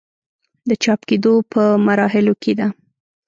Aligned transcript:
د 0.69 0.71
چاپ 0.83 1.01
کيدو 1.09 1.33
پۀ 1.51 1.63
مراحلو 1.85 2.33
کښې 2.41 2.53
ده 2.59 2.67